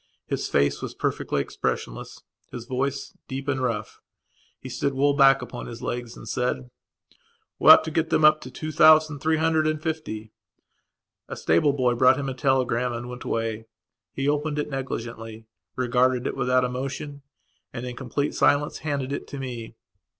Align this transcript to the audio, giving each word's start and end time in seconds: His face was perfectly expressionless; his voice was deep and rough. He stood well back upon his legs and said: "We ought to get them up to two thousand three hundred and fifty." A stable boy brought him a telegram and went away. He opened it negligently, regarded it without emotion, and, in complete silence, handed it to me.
His 0.25 0.49
face 0.49 0.81
was 0.81 0.95
perfectly 0.95 1.41
expressionless; 1.43 2.23
his 2.51 2.65
voice 2.65 3.11
was 3.11 3.17
deep 3.27 3.47
and 3.47 3.61
rough. 3.61 4.01
He 4.59 4.67
stood 4.67 4.95
well 4.95 5.13
back 5.13 5.43
upon 5.43 5.67
his 5.67 5.83
legs 5.83 6.17
and 6.17 6.27
said: 6.27 6.71
"We 7.59 7.69
ought 7.69 7.83
to 7.83 7.91
get 7.91 8.09
them 8.09 8.25
up 8.25 8.41
to 8.41 8.49
two 8.49 8.71
thousand 8.71 9.19
three 9.19 9.37
hundred 9.37 9.67
and 9.67 9.79
fifty." 9.79 10.31
A 11.27 11.35
stable 11.35 11.71
boy 11.73 11.93
brought 11.93 12.17
him 12.17 12.29
a 12.29 12.33
telegram 12.33 12.93
and 12.93 13.09
went 13.09 13.25
away. 13.25 13.67
He 14.11 14.27
opened 14.27 14.57
it 14.57 14.71
negligently, 14.71 15.45
regarded 15.75 16.25
it 16.25 16.35
without 16.35 16.63
emotion, 16.63 17.21
and, 17.71 17.85
in 17.85 17.95
complete 17.95 18.33
silence, 18.33 18.79
handed 18.79 19.11
it 19.13 19.27
to 19.27 19.37
me. 19.37 19.75